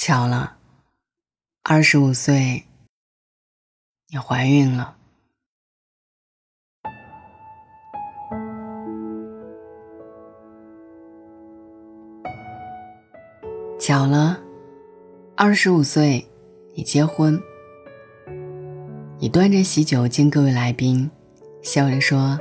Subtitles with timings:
[0.00, 0.56] 巧了，
[1.64, 2.64] 二十五岁，
[4.06, 4.96] 你怀孕了。
[13.80, 14.40] 巧了，
[15.34, 16.24] 二十五岁，
[16.76, 17.38] 你结婚。
[19.18, 21.10] 你端着喜酒敬各位来宾，
[21.60, 22.38] 笑着说：“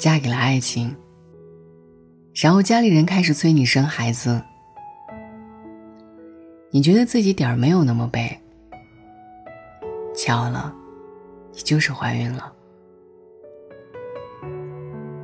[0.00, 0.96] 嫁给了爱情。”
[2.34, 4.42] 然后家里人开始催你生孩子。
[6.74, 8.40] 你觉得自己点儿没有那么背。
[10.12, 10.74] 巧了，
[11.52, 12.52] 你就是怀孕了。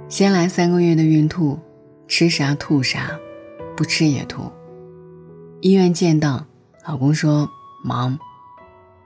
[0.09, 1.59] 先来三个月的孕吐，
[2.07, 3.19] 吃啥吐啥，
[3.77, 4.49] 不吃也吐。
[5.61, 6.47] 医院见到
[6.87, 7.51] 老公说
[7.83, 8.17] 忙，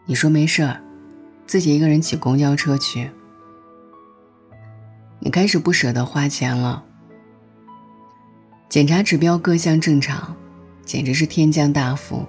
[0.05, 0.83] 你说没事儿，
[1.47, 3.11] 自己一个人挤公交车去。
[5.19, 6.85] 你开始不舍得花钱了。
[8.69, 10.37] 检查指标各项正常，
[10.85, 12.25] 简直是天降大福。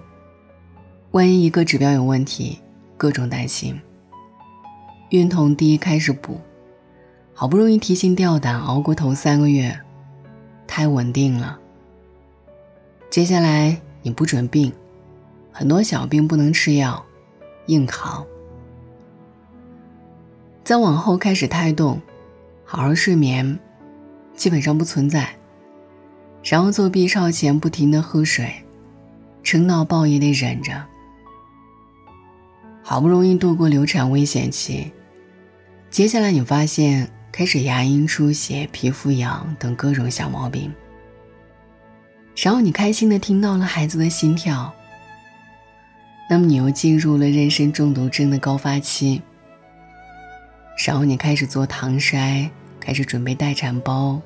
[1.11, 2.59] 万一一个指标有问题，
[2.97, 3.79] 各种担心。
[5.09, 6.41] 孕酮低开始补，
[7.33, 9.79] 好不容易提心吊胆熬过头三个月，
[10.67, 11.59] 胎稳定了。
[13.09, 14.73] 接下来你不准病，
[15.51, 17.05] 很多小病不能吃药，
[17.67, 18.25] 硬扛。
[20.63, 22.01] 再往后开始胎动，
[22.65, 23.57] 好好睡眠
[24.35, 25.33] 基本上不存在，
[26.47, 28.53] 然后做 B 超前不停的喝水，
[29.41, 30.85] 撑到爆也得忍着。
[32.83, 34.91] 好不容易度过流产危险期，
[35.89, 40.71] 接下来你发现开始牙龈出血、皮肤痒等各种小毛病。
[42.35, 44.71] 然后你开心的听到了孩子的心跳，
[46.29, 49.19] 那么你又进入了妊娠中毒症的高发期。
[50.85, 52.47] 然后你开始做唐筛，
[52.79, 54.21] 开始准备待产包。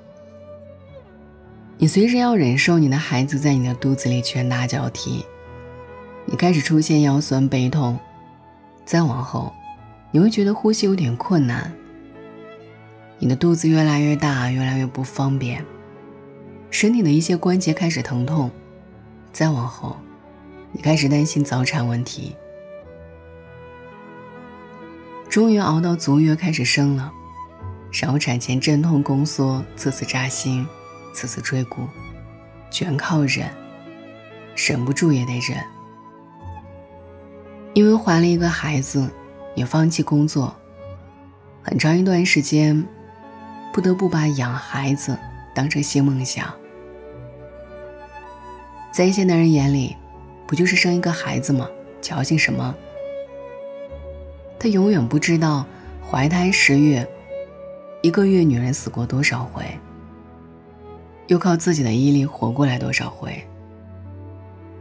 [1.82, 5.26] 你随时要忍受你的孩子在你的肚子里拳打脚踢，
[6.26, 7.98] 你开始出现腰酸背痛。
[8.84, 9.54] 再往后，
[10.12, 11.72] 你会觉得呼吸有点困难。
[13.18, 15.64] 你的肚子越来越大，越来越不方便，
[16.70, 18.52] 身体的一些关节开始疼痛。
[19.32, 19.95] 再往后，
[20.73, 22.36] 你开始担心早产问题。
[25.30, 27.10] 终于熬到足月开始生了，
[28.02, 30.68] 然后产前阵痛宫缩，次次扎心，
[31.14, 31.87] 次次追骨，
[32.70, 33.49] 全靠忍，
[34.55, 35.58] 忍不住也得忍。
[37.73, 39.09] 因为怀了一个孩子，
[39.55, 40.55] 也放弃工作，
[41.61, 42.83] 很长一段时间，
[43.71, 45.17] 不得不把养孩子
[45.53, 46.53] 当成新梦想。
[48.91, 49.95] 在一些男人眼里，
[50.47, 51.70] 不就是生一个孩子吗？
[52.02, 52.76] 矫情什么？
[54.58, 55.65] 他永远不知道，
[56.09, 57.08] 怀胎十月，
[58.02, 59.64] 一个月女人死过多少回，
[61.30, 63.42] 又靠自己的毅力活过来多少回。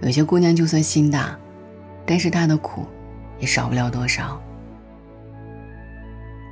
[0.03, 1.39] 有些姑娘就算心大。
[2.11, 2.87] 但是她的苦，
[3.39, 4.41] 也少不了多少。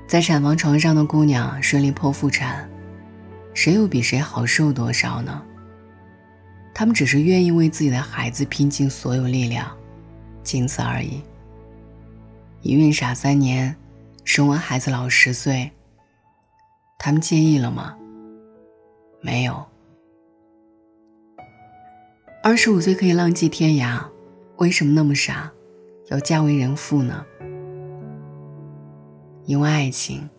[0.06, 2.68] 在产房床上的姑娘顺利剖腹产，
[3.54, 5.42] 谁又比谁好受多少呢？
[6.74, 9.74] 他们只是愿意为自己的孩子拼尽所有力量，
[10.42, 11.22] 仅此而已。
[12.60, 13.74] 一孕傻三年，
[14.24, 15.72] 生完孩子老十岁，
[16.98, 17.96] 他们介意了吗？
[19.22, 19.66] 没有。
[22.48, 24.00] 二十五岁可以浪迹天涯。
[24.58, 25.52] 为什么那么傻，
[26.10, 27.26] 要嫁为人妇呢？
[29.46, 30.30] 因为爱情。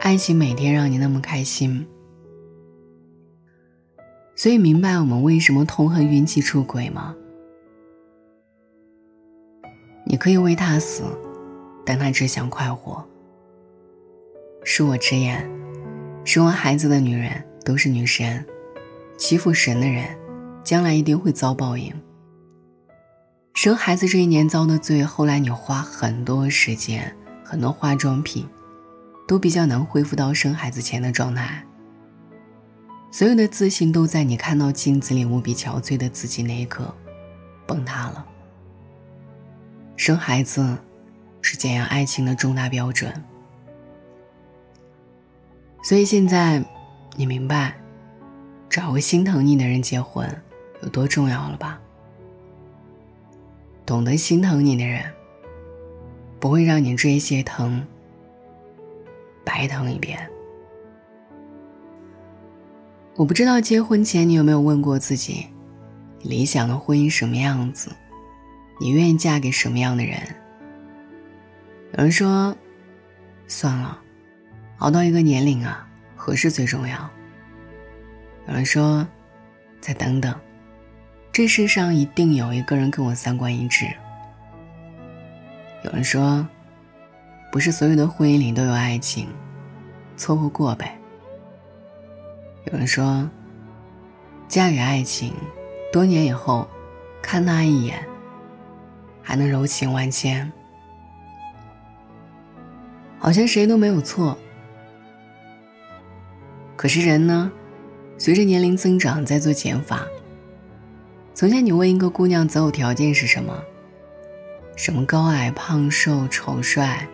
[0.00, 1.86] 爱情每天让你那么开心，
[4.34, 7.14] 所以明白我们为什么痛恨运气出轨吗？
[10.04, 11.04] 你可以为他死，
[11.86, 13.06] 但他只想快活。
[14.64, 15.48] 恕我直言，
[16.24, 17.30] 生完孩子的女人
[17.64, 18.44] 都是女神，
[19.16, 20.04] 欺负神的人，
[20.70, 21.92] 将来一定会遭报应。
[23.54, 27.12] 生孩子这一年遭的罪，后来你花很多时间、
[27.44, 28.48] 很多化妆品，
[29.26, 31.66] 都比较难恢复到生孩子前的状态。
[33.10, 36.94] 所有的自信都在你看到镜子里无比憔悴的自己那一刻，
[37.66, 38.24] 崩塌了。
[39.96, 40.78] 生孩子，
[41.42, 43.12] 是检验爱情的重大标准。
[45.82, 46.64] 所以现在，
[47.16, 47.74] 你明白，
[48.68, 50.24] 找个心疼你的人结婚
[50.82, 51.80] 有多重要了吧？
[53.86, 55.04] 懂得心疼你的人，
[56.38, 57.84] 不会让你这些疼
[59.44, 60.30] 白疼一遍。
[63.16, 65.46] 我不知道结婚前你有没有问过自己，
[66.22, 67.90] 理想的婚姻什么样子？
[68.80, 70.18] 你愿意嫁给什么样的人？
[71.92, 72.56] 有人说，
[73.48, 74.00] 算了，
[74.78, 75.86] 熬到一个年龄啊，
[76.16, 77.10] 合适最重要。
[78.46, 79.06] 有人说，
[79.80, 80.34] 再等等，
[81.32, 83.86] 这世上一定有一个人跟我三观一致。
[85.84, 86.46] 有人说，
[87.52, 89.28] 不是所有的婚姻里都有爱情，
[90.16, 90.98] 凑合过呗。
[92.64, 93.28] 有人说，
[94.48, 95.32] 嫁给爱情，
[95.92, 96.68] 多年以后
[97.22, 98.04] 看他一眼，
[99.22, 100.50] 还能柔情万千。
[103.18, 104.36] 好像谁都没有错。
[106.74, 107.52] 可是人呢，
[108.18, 110.04] 随着年龄增长在做减法。
[111.40, 113.64] 从前你问一个姑娘择偶条件是什么？
[114.76, 117.08] 什么高矮胖瘦丑帅，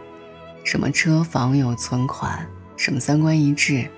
[0.65, 2.45] 什么车房有存款，
[2.77, 3.89] 什么三观一致，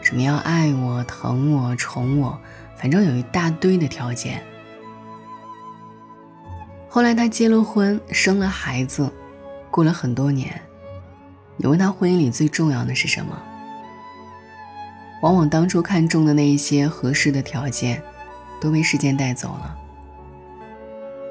[0.00, 2.40] 什么要爱我疼我宠我，
[2.78, 4.42] 反正有一大堆的条件。
[6.88, 9.12] 后来她结了婚，生了孩子，
[9.70, 10.58] 过了很多年。
[11.58, 13.38] 你问他婚姻里最重要的是什么？
[15.20, 18.02] 往往当初看中的那一些合适的条件，
[18.60, 19.76] 都被时间带走了。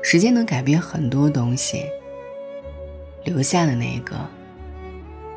[0.01, 1.83] 时间能改变很多东西，
[3.25, 4.15] 留下的那一个，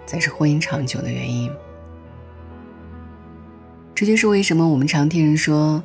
[0.07, 1.51] 才是婚姻长久的原因。
[3.95, 5.83] 这就是为什么我们常听人说，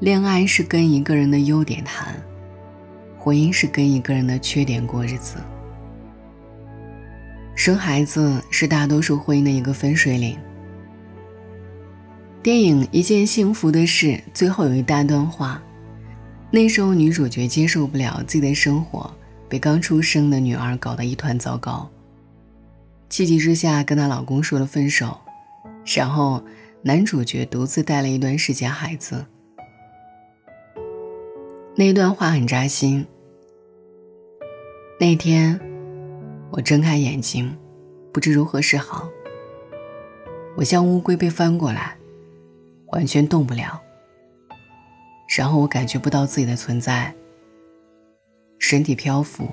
[0.00, 2.20] 恋爱是跟一个人的优点谈，
[3.18, 5.36] 婚姻是跟一个人的缺点过日子。
[7.54, 10.38] 生孩子是大多数婚姻的一个分水岭。
[12.46, 15.60] 电影《一件幸福的事》最后有一大段话，
[16.48, 19.12] 那时候女主角接受不了自己的生活
[19.48, 21.90] 被刚出生的女儿搞得一团糟糕，
[23.08, 25.18] 气急之下跟她老公说了分手，
[25.96, 26.40] 然后
[26.82, 29.26] 男主角独自带了一段时间孩子。
[31.74, 33.04] 那段话很扎心。
[35.00, 35.60] 那天。
[36.52, 37.52] 我睁开眼睛，
[38.12, 39.08] 不知如何是好。
[40.54, 41.96] 我像乌龟被翻过来，
[42.88, 43.80] 完全动不了。
[45.36, 47.14] 然后我感觉不到自己的存在，
[48.58, 49.48] 身体漂浮。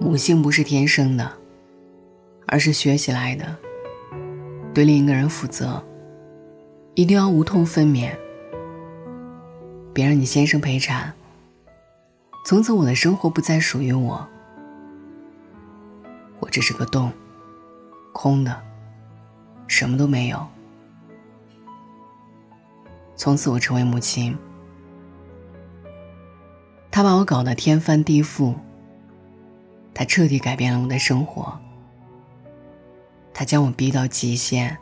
[0.00, 1.32] 母性不是天生的，
[2.46, 3.56] 而是学习来的。
[4.72, 5.82] 对另一个人负责，
[6.94, 8.12] 一定要无痛分娩，
[9.92, 11.12] 别让你先生陪产。
[12.44, 14.28] 从此我的生活不再属于我。
[16.38, 17.10] 我只是个洞，
[18.12, 18.62] 空的，
[19.66, 20.46] 什么都没有。
[23.18, 24.38] 从此我成为母亲，
[26.88, 28.54] 他把我搞得天翻地覆，
[29.92, 31.58] 他彻底改变了我的生活，
[33.34, 34.76] 他将我逼到极限，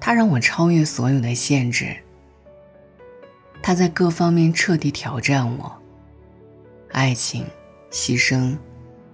[0.00, 1.94] 他让我超越所有的限制，
[3.62, 5.70] 他在各方面彻底挑战我，
[6.90, 7.44] 爱情，
[7.90, 8.56] 牺牲。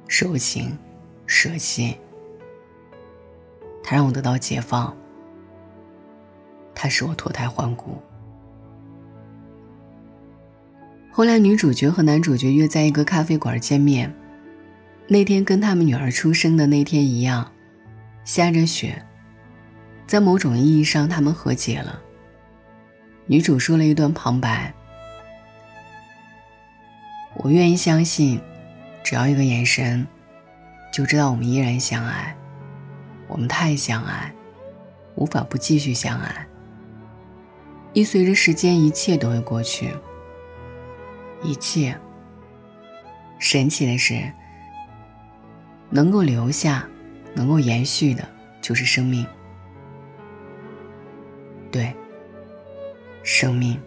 [0.06, 0.78] 柔情，
[1.26, 1.96] 舍弃。
[3.82, 4.94] 他让我得到解放，
[6.74, 8.02] 他使我脱胎换骨。
[11.10, 14.12] 后来，女主角和男主角约在一个咖啡馆见面。
[15.06, 17.52] 那天跟他们女儿出生的那天一样，
[18.24, 19.04] 下着雪。
[20.06, 22.00] 在某种意义上，他们和解了。
[23.26, 24.74] 女主说了一段旁白
[27.36, 28.40] ：“我愿意相信。”
[29.04, 30.06] 只要一个眼神，
[30.90, 32.34] 就知道我们依然相爱。
[33.28, 34.32] 我们太相爱，
[35.14, 36.46] 无法不继续相爱。
[37.94, 39.94] 一随着时间，一切都会过去。
[41.42, 41.96] 一切。
[43.38, 44.32] 神奇的是，
[45.90, 46.88] 能够留下、
[47.34, 48.26] 能够延续的，
[48.60, 49.24] 就是生命。
[51.70, 51.94] 对，
[53.22, 53.80] 生命。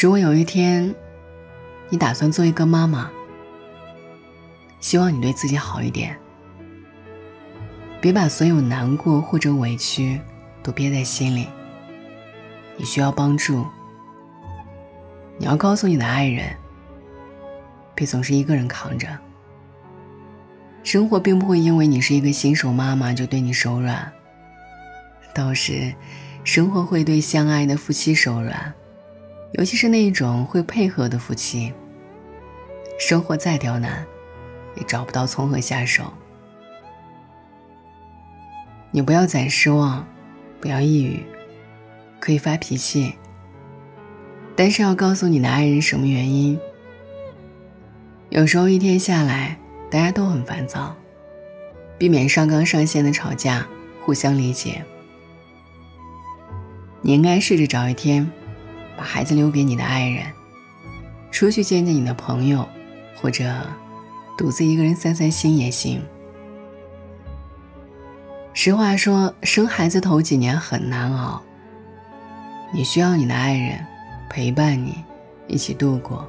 [0.00, 0.94] 如果有一天，
[1.88, 3.10] 你打算做一个妈妈，
[4.78, 6.16] 希望你对自己好一点，
[8.00, 10.20] 别把所有难过或者委屈
[10.66, 11.46] 都憋在心里。
[12.76, 13.64] 你需要帮助，
[15.38, 16.56] 你要告诉你的爱人，
[17.94, 19.06] 别总是一个人扛着。
[20.82, 24.12] 生活并不会因为你是一个新手妈妈就对你手软，
[25.32, 25.94] 倒是
[26.42, 28.74] 生活会对相爱的夫妻手软。
[29.52, 31.72] 尤其是那一种会配合的夫妻，
[32.98, 34.04] 生活再刁难，
[34.74, 36.12] 也找不到从何下手。
[38.90, 40.06] 你不要再失望，
[40.60, 41.22] 不要抑郁，
[42.20, 43.14] 可以发脾气，
[44.54, 46.58] 但是要告诉你的爱人什么原因。
[48.30, 49.58] 有时候一天下来，
[49.90, 50.94] 大家都很烦躁，
[51.98, 53.66] 避免上纲上线的吵架，
[54.04, 54.84] 互相理解。
[57.02, 58.30] 你应该试着找一天。
[58.98, 60.24] 把孩子留给你的爱人，
[61.30, 62.66] 出去见见你的朋友，
[63.14, 63.44] 或者
[64.38, 66.00] 独自一个人散散心也行。
[68.58, 71.42] 实话说，生孩子头几年很难熬，
[72.72, 73.78] 你需要你的爱人
[74.30, 75.04] 陪伴你，
[75.46, 76.26] 一起度过。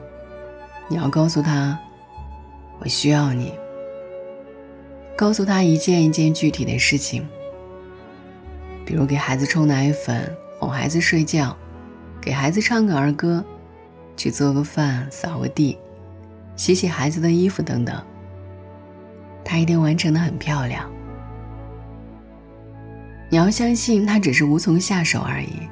[0.90, 1.80] 你要告诉他，
[2.80, 3.54] 我需要你。
[5.16, 7.26] 告诉他一件一件具体的事情，
[8.86, 10.30] 比如给孩子冲奶粉、
[10.60, 11.56] 哄孩子睡觉、
[12.20, 13.42] 给孩子唱个儿歌、
[14.18, 15.78] 去做个饭、扫个地、
[16.58, 18.04] 洗洗孩子的衣服等等。
[19.46, 20.92] 他一定完成的很漂亮。
[23.30, 25.68] 你要相信他只是无从下手而已，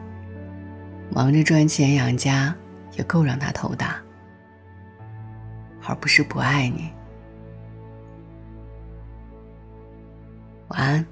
[1.09, 2.53] 忙着赚钱养家
[2.97, 3.95] 也够让他头大，
[5.88, 6.91] 而不是不爱你。
[10.67, 11.05] 晚安。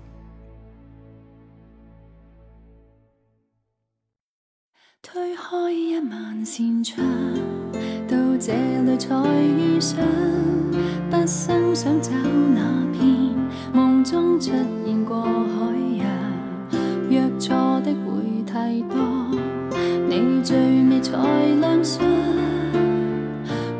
[5.02, 7.06] 推开一万扇窗，
[8.08, 9.98] 到这里才遇上。
[11.10, 13.06] 不生想找那片
[13.72, 14.52] 梦中出
[14.84, 15.73] 现过海
[17.46, 18.96] 错的会太多，
[20.08, 21.12] 你最美才
[21.60, 22.02] 亮相。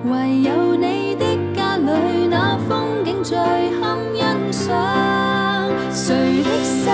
[0.04, 1.24] 唯有你的
[1.56, 3.38] 家里那风景最
[3.80, 6.92] 堪欣赏，谁的手，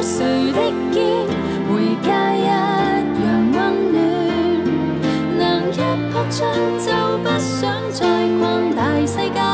[0.00, 0.60] 谁的
[0.92, 1.02] 肩，
[1.68, 2.54] 回家一样
[3.52, 3.58] 温
[3.90, 3.98] 暖，
[5.36, 5.40] 能
[5.72, 5.74] 一
[6.12, 6.46] 扑进
[6.78, 8.06] 就不想再
[8.38, 9.51] 逛大世界。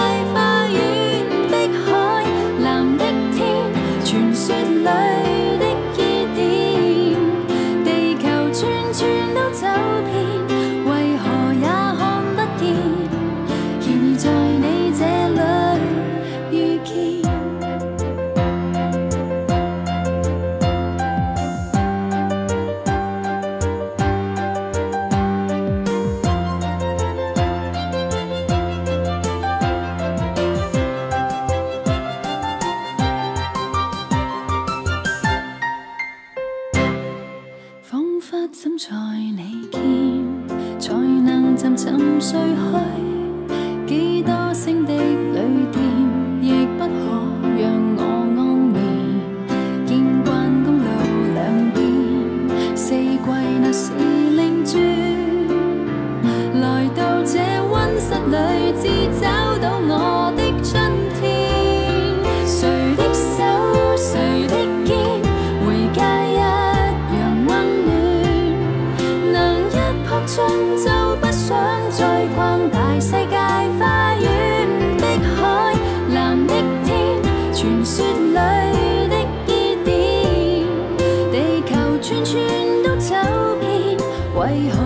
[84.51, 84.78] way